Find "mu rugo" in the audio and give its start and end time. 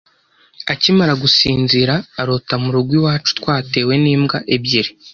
2.63-2.91